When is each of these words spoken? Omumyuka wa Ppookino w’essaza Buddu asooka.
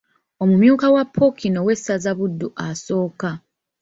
Omumyuka 0.43 0.85
wa 0.95 1.03
Ppookino 1.07 1.59
w’essaza 1.67 2.11
Buddu 2.17 2.47
asooka. 2.67 3.29